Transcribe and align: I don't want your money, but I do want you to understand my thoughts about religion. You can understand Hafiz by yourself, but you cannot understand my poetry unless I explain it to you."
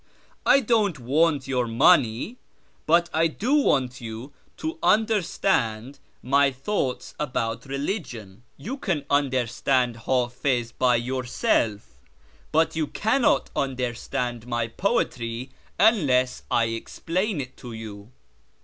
I 0.47 0.61
don't 0.61 0.99
want 0.99 1.47
your 1.47 1.67
money, 1.67 2.37
but 2.87 3.07
I 3.13 3.27
do 3.27 3.53
want 3.53 4.01
you 4.01 4.33
to 4.57 4.79
understand 4.81 5.99
my 6.23 6.49
thoughts 6.49 7.13
about 7.19 7.67
religion. 7.67 8.41
You 8.57 8.77
can 8.77 9.05
understand 9.11 9.97
Hafiz 10.07 10.71
by 10.71 10.95
yourself, 10.95 11.99
but 12.51 12.75
you 12.75 12.87
cannot 12.87 13.51
understand 13.55 14.47
my 14.47 14.65
poetry 14.67 15.51
unless 15.79 16.41
I 16.49 16.63
explain 16.69 17.39
it 17.39 17.55
to 17.57 17.71
you." 17.71 18.09